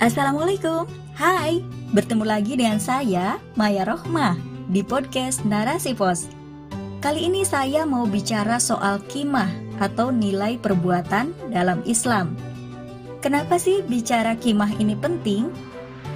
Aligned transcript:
Assalamualaikum, 0.00 0.88
hai, 1.12 1.60
bertemu 1.92 2.24
lagi 2.24 2.56
dengan 2.56 2.80
saya, 2.80 3.36
Maya 3.52 3.84
Rohmah, 3.84 4.32
di 4.72 4.80
podcast 4.80 5.44
Narasi 5.44 5.92
Pos. 5.92 6.24
Kali 7.04 7.28
ini 7.28 7.44
saya 7.44 7.84
mau 7.84 8.08
bicara 8.08 8.56
soal 8.56 9.04
kimah 9.12 9.52
atau 9.76 10.08
nilai 10.08 10.56
perbuatan 10.56 11.52
dalam 11.52 11.84
Islam. 11.84 12.32
Kenapa 13.20 13.60
sih 13.60 13.84
bicara 13.84 14.40
kimah 14.40 14.72
ini 14.80 14.96
penting? 14.96 15.52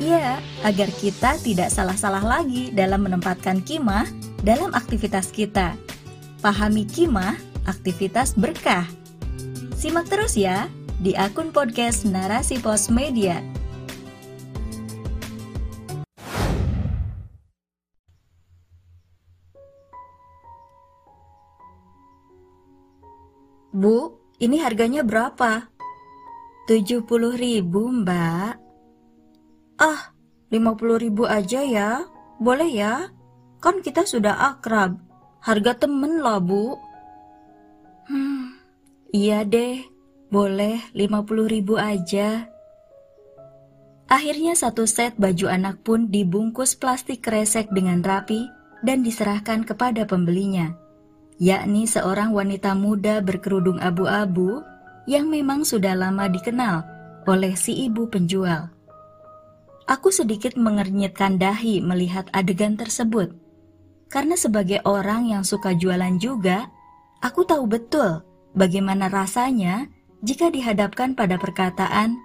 Ya, 0.00 0.40
agar 0.64 0.88
kita 0.88 1.36
tidak 1.44 1.68
salah-salah 1.68 2.24
lagi 2.24 2.72
dalam 2.72 3.04
menempatkan 3.04 3.60
kimah 3.60 4.08
dalam 4.40 4.72
aktivitas 4.72 5.28
kita. 5.28 5.76
Pahami 6.40 6.88
kimah, 6.88 7.36
aktivitas 7.68 8.32
berkah. 8.32 8.88
Simak 9.76 10.08
terus 10.08 10.40
ya 10.40 10.72
di 11.04 11.12
akun 11.12 11.52
podcast 11.52 12.08
Narasi 12.08 12.64
Pos 12.64 12.88
Media 12.88 13.44
Bu, 23.74 24.22
ini 24.38 24.62
harganya 24.62 25.02
berapa? 25.02 25.66
70 26.70 27.02
ribu 27.34 27.90
mbak. 27.90 28.54
Ah, 29.82 30.14
50 30.54 31.02
ribu 31.02 31.26
aja 31.26 31.58
ya. 31.66 32.06
Boleh 32.38 32.70
ya? 32.70 33.10
Kan 33.58 33.82
kita 33.82 34.06
sudah 34.06 34.54
akrab. 34.54 35.02
Harga 35.42 35.74
temen 35.74 36.22
lah 36.22 36.38
bu. 36.38 36.78
Hmm, 38.06 38.54
iya 39.10 39.42
deh. 39.42 39.82
Boleh 40.30 40.78
50 40.94 41.50
ribu 41.50 41.74
aja. 41.74 42.46
Akhirnya 44.06 44.54
satu 44.54 44.86
set 44.86 45.18
baju 45.18 45.50
anak 45.50 45.82
pun 45.82 46.14
dibungkus 46.14 46.78
plastik 46.78 47.26
kresek 47.26 47.74
dengan 47.74 48.06
rapi 48.06 48.46
dan 48.86 49.02
diserahkan 49.02 49.66
kepada 49.66 50.06
pembelinya 50.06 50.83
yakni 51.44 51.84
seorang 51.84 52.32
wanita 52.32 52.72
muda 52.72 53.20
berkerudung 53.20 53.76
abu-abu 53.76 54.64
yang 55.04 55.28
memang 55.28 55.60
sudah 55.60 55.92
lama 55.92 56.24
dikenal 56.32 56.80
oleh 57.28 57.52
si 57.52 57.84
ibu 57.84 58.08
penjual. 58.08 58.72
Aku 59.84 60.08
sedikit 60.08 60.56
mengernyitkan 60.56 61.36
dahi 61.36 61.84
melihat 61.84 62.32
adegan 62.32 62.80
tersebut, 62.80 63.36
karena 64.08 64.40
sebagai 64.40 64.80
orang 64.88 65.28
yang 65.28 65.44
suka 65.44 65.76
jualan 65.76 66.16
juga, 66.16 66.72
aku 67.20 67.44
tahu 67.44 67.68
betul 67.68 68.24
bagaimana 68.56 69.12
rasanya 69.12 69.84
jika 70.24 70.48
dihadapkan 70.48 71.12
pada 71.12 71.36
perkataan, 71.36 72.16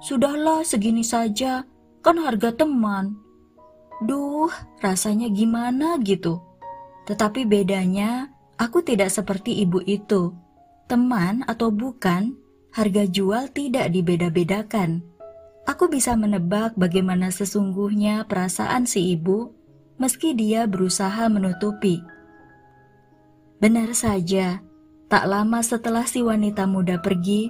"Sudahlah, 0.00 0.64
segini 0.64 1.04
saja, 1.04 1.68
kan 2.00 2.16
harga 2.16 2.56
teman." 2.56 3.20
Duh, 4.00 4.48
rasanya 4.80 5.28
gimana 5.28 6.00
gitu. 6.00 6.40
Tetapi 7.04 7.44
bedanya, 7.44 8.32
Aku 8.60 8.86
tidak 8.86 9.10
seperti 9.10 9.62
ibu 9.62 9.82
itu. 9.82 10.30
Teman 10.86 11.42
atau 11.48 11.74
bukan, 11.74 12.38
harga 12.70 13.04
jual 13.08 13.50
tidak 13.50 13.90
dibeda-bedakan. 13.90 15.02
Aku 15.64 15.88
bisa 15.88 16.12
menebak 16.14 16.76
bagaimana 16.76 17.32
sesungguhnya 17.32 18.28
perasaan 18.28 18.84
si 18.84 19.16
ibu, 19.16 19.50
meski 19.96 20.36
dia 20.36 20.68
berusaha 20.68 21.26
menutupi. 21.32 22.04
Benar 23.58 23.96
saja, 23.96 24.60
tak 25.08 25.24
lama 25.24 25.64
setelah 25.64 26.04
si 26.04 26.20
wanita 26.20 26.68
muda 26.68 27.00
pergi, 27.00 27.48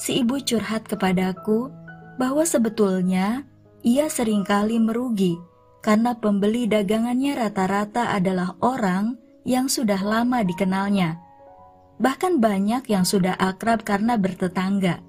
si 0.00 0.24
ibu 0.24 0.40
curhat 0.40 0.88
kepadaku 0.88 1.68
bahwa 2.16 2.48
sebetulnya 2.48 3.44
ia 3.84 4.08
sering 4.08 4.40
kali 4.44 4.80
merugi 4.80 5.36
karena 5.84 6.16
pembeli 6.16 6.68
dagangannya 6.68 7.36
rata-rata 7.36 8.12
adalah 8.12 8.56
orang 8.60 9.20
yang 9.44 9.68
sudah 9.68 10.00
lama 10.00 10.44
dikenalnya. 10.44 11.20
Bahkan 12.00 12.40
banyak 12.40 12.88
yang 12.88 13.04
sudah 13.04 13.36
akrab 13.36 13.84
karena 13.84 14.16
bertetangga. 14.16 15.04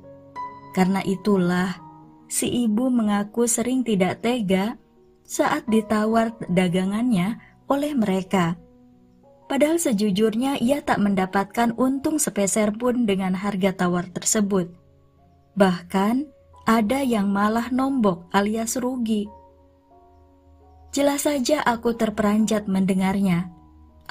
Karena 0.76 1.00
itulah, 1.04 1.80
si 2.28 2.48
ibu 2.48 2.92
mengaku 2.92 3.48
sering 3.48 3.84
tidak 3.84 4.24
tega 4.24 4.76
saat 5.24 5.64
ditawar 5.68 6.36
dagangannya 6.52 7.40
oleh 7.72 7.96
mereka. 7.96 8.60
Padahal 9.48 9.80
sejujurnya 9.80 10.60
ia 10.64 10.80
tak 10.80 11.04
mendapatkan 11.04 11.76
untung 11.76 12.20
sepeser 12.20 12.72
pun 12.76 13.04
dengan 13.04 13.36
harga 13.36 13.84
tawar 13.84 14.08
tersebut. 14.08 14.72
Bahkan 15.60 16.24
ada 16.64 17.04
yang 17.04 17.32
malah 17.32 17.68
nombok 17.68 18.32
alias 18.32 18.80
rugi. 18.80 19.28
Jelas 20.96 21.28
saja 21.28 21.64
aku 21.64 21.96
terperanjat 21.96 22.68
mendengarnya. 22.68 23.52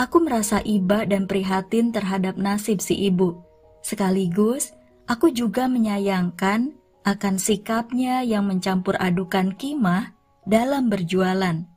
Aku 0.01 0.25
merasa 0.25 0.65
iba 0.65 1.05
dan 1.05 1.29
prihatin 1.29 1.93
terhadap 1.93 2.41
nasib 2.41 2.81
si 2.81 2.97
ibu. 2.97 3.37
Sekaligus, 3.85 4.73
aku 5.05 5.29
juga 5.29 5.69
menyayangkan 5.69 6.73
akan 7.05 7.37
sikapnya 7.37 8.25
yang 8.25 8.49
mencampur 8.49 8.97
adukan 8.97 9.53
kimah 9.61 10.17
dalam 10.49 10.89
berjualan. 10.89 11.69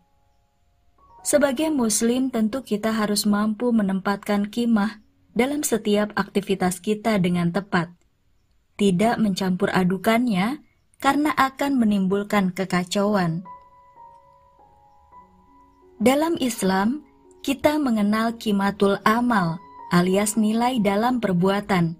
Sebagai 1.19 1.67
muslim 1.67 2.31
tentu 2.31 2.63
kita 2.63 2.95
harus 2.95 3.27
mampu 3.27 3.75
menempatkan 3.75 4.47
kimah 4.47 5.03
dalam 5.35 5.59
setiap 5.59 6.15
aktivitas 6.15 6.79
kita 6.79 7.19
dengan 7.19 7.51
tepat. 7.51 7.91
Tidak 8.79 9.19
mencampur 9.19 9.67
adukannya 9.67 10.63
karena 11.03 11.35
akan 11.35 11.75
menimbulkan 11.75 12.55
kekacauan. 12.55 13.43
Dalam 15.99 16.39
Islam, 16.39 17.03
kita 17.43 17.75
mengenal 17.75 18.39
kimatul 18.39 19.03
amal 19.03 19.59
alias 19.91 20.39
nilai 20.39 20.79
dalam 20.79 21.19
perbuatan. 21.19 21.99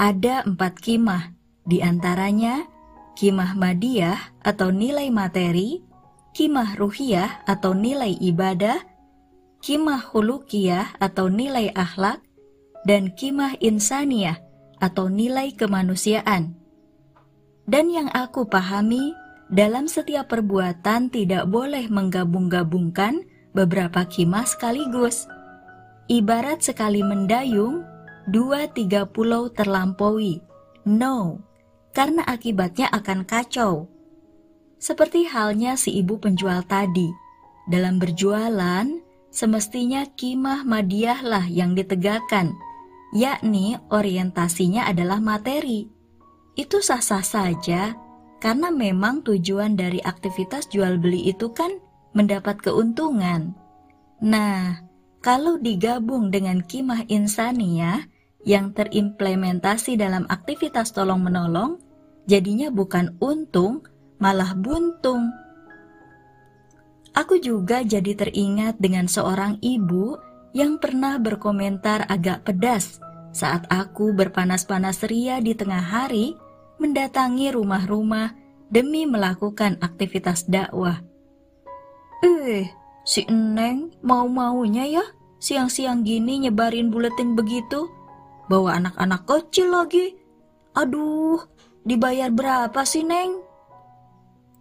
Ada 0.00 0.48
empat 0.48 0.80
kimah, 0.80 1.36
di 1.68 1.84
antaranya 1.84 2.64
kimah 3.12 3.52
madiyah 3.52 4.16
atau 4.40 4.72
nilai 4.72 5.12
materi, 5.12 5.84
kimah 6.32 6.80
ruhiyah 6.80 7.44
atau 7.44 7.76
nilai 7.76 8.16
ibadah, 8.16 8.80
kimah 9.60 10.08
hulukiyah 10.08 10.96
atau 10.96 11.28
nilai 11.28 11.68
akhlak, 11.76 12.24
dan 12.88 13.12
kimah 13.12 13.52
insaniyah 13.60 14.40
atau 14.80 15.12
nilai 15.12 15.52
kemanusiaan. 15.52 16.56
Dan 17.68 17.92
yang 17.92 18.08
aku 18.08 18.48
pahami, 18.48 19.12
dalam 19.52 19.84
setiap 19.84 20.32
perbuatan 20.32 21.12
tidak 21.12 21.44
boleh 21.44 21.92
menggabung-gabungkan 21.92 23.28
beberapa 23.52 24.04
kimah 24.08 24.48
sekaligus. 24.48 25.28
Ibarat 26.08 26.64
sekali 26.64 27.00
mendayung, 27.00 27.84
dua 28.28 28.68
tiga 28.68 29.08
pulau 29.08 29.48
terlampaui. 29.48 30.42
No, 30.88 31.40
karena 31.94 32.26
akibatnya 32.26 32.90
akan 32.90 33.22
kacau. 33.22 33.86
Seperti 34.82 35.30
halnya 35.30 35.78
si 35.78 35.94
ibu 35.94 36.18
penjual 36.18 36.66
tadi, 36.66 37.06
dalam 37.70 38.02
berjualan, 38.02 38.88
semestinya 39.30 40.02
kimah 40.18 40.66
madiahlah 40.66 41.46
yang 41.46 41.78
ditegakkan, 41.78 42.50
yakni 43.14 43.78
orientasinya 43.94 44.90
adalah 44.90 45.22
materi. 45.22 45.86
Itu 46.58 46.82
sah-sah 46.82 47.22
saja, 47.22 47.94
karena 48.42 48.74
memang 48.74 49.22
tujuan 49.22 49.78
dari 49.78 50.02
aktivitas 50.02 50.66
jual 50.66 50.98
beli 50.98 51.30
itu 51.30 51.54
kan 51.54 51.78
mendapat 52.12 52.60
keuntungan. 52.60 53.56
Nah, 54.22 54.80
kalau 55.22 55.58
digabung 55.58 56.30
dengan 56.30 56.62
kimah 56.62 57.04
insania 57.08 58.06
yang 58.42 58.74
terimplementasi 58.74 59.94
dalam 59.94 60.26
aktivitas 60.26 60.90
tolong-menolong, 60.94 61.78
jadinya 62.26 62.70
bukan 62.70 63.14
untung, 63.22 63.86
malah 64.18 64.54
buntung. 64.54 65.30
Aku 67.12 67.36
juga 67.38 67.84
jadi 67.84 68.16
teringat 68.16 68.80
dengan 68.80 69.04
seorang 69.04 69.60
ibu 69.60 70.16
yang 70.56 70.80
pernah 70.80 71.20
berkomentar 71.20 72.08
agak 72.08 72.48
pedas 72.48 73.00
saat 73.32 73.64
aku 73.72 74.12
berpanas-panas 74.12 75.00
ria 75.08 75.40
di 75.40 75.56
tengah 75.56 75.80
hari 75.80 76.36
mendatangi 76.76 77.52
rumah-rumah 77.52 78.36
demi 78.72 79.04
melakukan 79.04 79.76
aktivitas 79.80 80.48
dakwah. 80.48 81.11
Eh, 82.22 82.70
si 83.02 83.26
Eneng 83.26 83.90
mau-maunya 84.00 84.86
ya 84.86 85.04
siang-siang 85.42 86.06
gini 86.06 86.46
nyebarin 86.46 86.88
buletin 86.88 87.34
begitu. 87.34 87.90
Bawa 88.46 88.78
anak-anak 88.78 89.26
kecil 89.26 89.74
lagi. 89.74 90.14
Aduh, 90.78 91.42
dibayar 91.82 92.30
berapa 92.30 92.86
sih 92.86 93.02
Neng? 93.02 93.42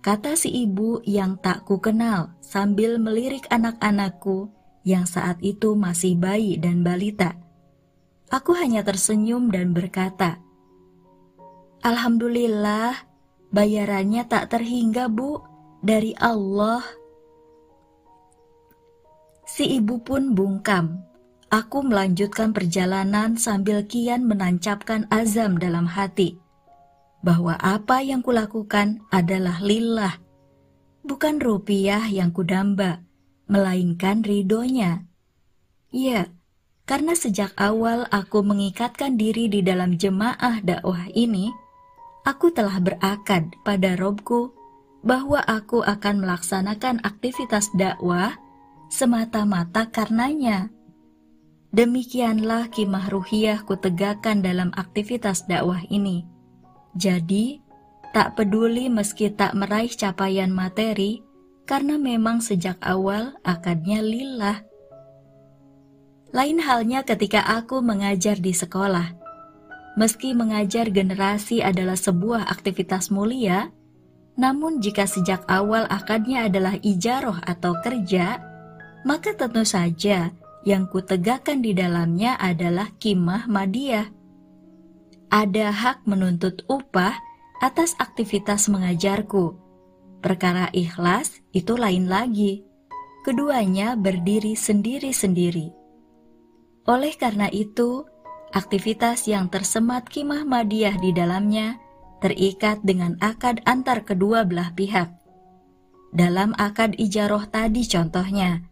Kata 0.01 0.33
si 0.33 0.49
ibu 0.49 0.97
yang 1.05 1.37
tak 1.37 1.69
ku 1.69 1.77
kenal 1.77 2.33
sambil 2.41 2.97
melirik 2.97 3.45
anak-anakku 3.53 4.49
yang 4.81 5.05
saat 5.05 5.37
itu 5.45 5.77
masih 5.77 6.17
bayi 6.17 6.57
dan 6.57 6.81
balita. 6.81 7.37
Aku 8.33 8.57
hanya 8.57 8.81
tersenyum 8.81 9.53
dan 9.53 9.77
berkata, 9.77 10.41
Alhamdulillah, 11.85 13.11
Bayarannya 13.51 14.23
tak 14.31 14.55
terhingga, 14.55 15.11
Bu, 15.11 15.43
dari 15.83 16.15
Allah. 16.15 16.79
Si 19.61 19.77
ibu 19.77 20.01
pun 20.01 20.33
bungkam. 20.33 21.05
Aku 21.53 21.85
melanjutkan 21.85 22.49
perjalanan 22.49 23.37
sambil 23.37 23.85
kian 23.85 24.25
menancapkan 24.25 25.05
azam 25.13 25.61
dalam 25.61 25.85
hati 25.85 26.41
bahwa 27.21 27.53
apa 27.61 28.01
yang 28.01 28.25
kulakukan 28.25 29.05
adalah 29.13 29.61
lillah, 29.61 30.17
bukan 31.05 31.37
rupiah 31.37 32.01
yang 32.09 32.33
kudamba, 32.33 33.05
melainkan 33.45 34.25
ridhonya. 34.25 35.05
Ya, 35.93 36.33
karena 36.89 37.13
sejak 37.13 37.53
awal 37.53 38.09
aku 38.09 38.41
mengikatkan 38.41 39.13
diri 39.13 39.45
di 39.45 39.61
dalam 39.61 39.93
jemaah 39.93 40.57
dakwah 40.65 41.05
ini, 41.13 41.53
aku 42.25 42.49
telah 42.49 42.81
berakad 42.81 43.53
pada 43.61 43.93
Robku 43.93 44.57
bahwa 45.05 45.37
aku 45.45 45.85
akan 45.85 46.25
melaksanakan 46.25 47.05
aktivitas 47.05 47.69
dakwah 47.77 48.41
semata-mata 48.91 49.87
karenanya. 49.87 50.67
Demikianlah 51.71 52.67
kimah 52.67 53.07
ruhiyah 53.07 53.63
kutegakkan 53.63 54.43
dalam 54.43 54.75
aktivitas 54.75 55.47
dakwah 55.47 55.79
ini. 55.87 56.27
Jadi, 56.99 57.63
tak 58.11 58.35
peduli 58.35 58.91
meski 58.91 59.31
tak 59.31 59.55
meraih 59.55 59.87
capaian 59.87 60.51
materi, 60.51 61.23
karena 61.63 61.95
memang 61.95 62.43
sejak 62.43 62.75
awal 62.83 63.31
akadnya 63.47 64.03
lillah. 64.03 64.67
Lain 66.35 66.59
halnya 66.59 67.07
ketika 67.07 67.47
aku 67.47 67.79
mengajar 67.79 68.35
di 68.35 68.51
sekolah. 68.51 69.15
Meski 69.95 70.35
mengajar 70.35 70.91
generasi 70.91 71.63
adalah 71.63 71.95
sebuah 71.95 72.51
aktivitas 72.51 73.07
mulia, 73.07 73.71
namun 74.35 74.83
jika 74.83 75.07
sejak 75.07 75.47
awal 75.47 75.87
akadnya 75.87 76.51
adalah 76.51 76.75
ijaroh 76.83 77.39
atau 77.43 77.79
kerja, 77.79 78.50
maka 79.07 79.33
tentu 79.33 79.65
saja 79.65 80.33
yang 80.65 80.85
kutegakkan 80.89 81.61
di 81.61 81.73
dalamnya 81.73 82.37
adalah 82.37 82.93
kimah 83.01 83.49
madiah 83.49 84.09
ada 85.31 85.71
hak 85.71 86.03
menuntut 86.03 86.67
upah 86.67 87.15
atas 87.63 87.95
aktivitas 88.03 88.67
mengajarku. 88.67 89.55
Perkara 90.19 90.67
ikhlas 90.75 91.39
itu 91.55 91.79
lain 91.79 92.11
lagi. 92.11 92.67
Keduanya 93.23 93.95
berdiri 93.95 94.59
sendiri-sendiri. 94.59 95.71
Oleh 96.83 97.15
karena 97.15 97.47
itu, 97.47 98.03
aktivitas 98.51 99.31
yang 99.31 99.47
tersemat 99.47 100.11
kimah 100.11 100.43
madiah 100.43 100.99
di 100.99 101.15
dalamnya 101.15 101.79
terikat 102.19 102.83
dengan 102.83 103.15
akad 103.23 103.63
antar 103.63 104.03
kedua 104.03 104.43
belah 104.43 104.75
pihak. 104.75 105.15
Dalam 106.11 106.51
akad 106.59 106.99
ijaroh 106.99 107.47
tadi 107.47 107.87
contohnya, 107.87 108.67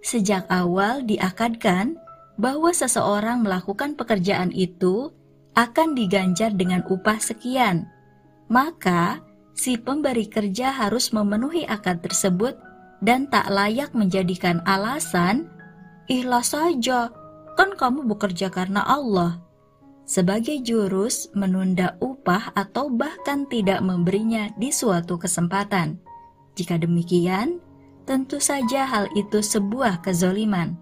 sejak 0.00 0.48
awal 0.48 1.04
diakadkan 1.04 1.96
bahwa 2.40 2.72
seseorang 2.72 3.44
melakukan 3.44 3.96
pekerjaan 3.96 4.48
itu 4.50 5.12
akan 5.52 5.92
diganjar 5.92 6.56
dengan 6.56 6.80
upah 6.88 7.20
sekian. 7.20 7.84
Maka, 8.48 9.20
si 9.52 9.76
pemberi 9.76 10.26
kerja 10.26 10.72
harus 10.72 11.12
memenuhi 11.12 11.68
akad 11.68 12.00
tersebut 12.00 12.56
dan 13.04 13.28
tak 13.28 13.48
layak 13.52 13.92
menjadikan 13.92 14.64
alasan, 14.64 15.48
ikhlas 16.08 16.56
saja, 16.56 17.12
kan 17.54 17.76
kamu 17.76 18.08
bekerja 18.08 18.48
karena 18.48 18.80
Allah. 18.84 19.40
Sebagai 20.08 20.58
jurus 20.66 21.30
menunda 21.38 21.94
upah 22.02 22.50
atau 22.58 22.90
bahkan 22.90 23.46
tidak 23.46 23.78
memberinya 23.78 24.50
di 24.58 24.74
suatu 24.74 25.14
kesempatan. 25.20 26.02
Jika 26.58 26.82
demikian, 26.82 27.62
tentu 28.10 28.42
saja 28.42 28.90
hal 28.90 29.06
itu 29.14 29.38
sebuah 29.38 30.02
kezoliman. 30.02 30.74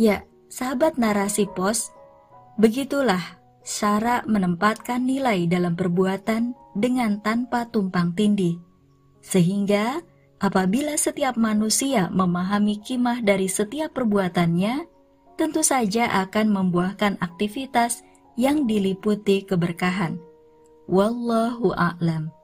Ya, 0.00 0.24
sahabat 0.48 0.96
narasi 0.96 1.44
pos, 1.44 1.92
Begitulah 2.60 3.40
cara 3.64 4.20
menempatkan 4.28 5.00
nilai 5.00 5.48
dalam 5.48 5.72
perbuatan 5.80 6.52
dengan 6.76 7.16
tanpa 7.24 7.64
tumpang 7.72 8.12
tindih. 8.12 8.60
Sehingga 9.24 10.04
apabila 10.44 10.92
setiap 11.00 11.40
manusia 11.40 12.12
memahami 12.12 12.84
kimah 12.84 13.24
dari 13.24 13.48
setiap 13.48 13.96
perbuatannya, 13.96 14.84
tentu 15.40 15.64
saja 15.64 16.12
akan 16.20 16.52
membuahkan 16.52 17.16
aktivitas 17.24 18.04
yang 18.36 18.68
diliputi 18.68 19.40
keberkahan. 19.48 20.20
Wallahu 20.84 21.72
a'lam. 21.72 22.39